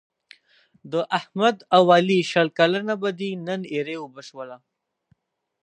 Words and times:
د 0.91 0.93
احمد 1.17 1.57
او 1.75 1.83
علي 1.95 2.19
شل 2.31 2.47
کلنه 2.59 2.93
بدي 3.03 3.31
نن 3.47 3.61
ایرې 3.73 3.95
اوبه 4.01 4.21
شوله. 4.29 4.57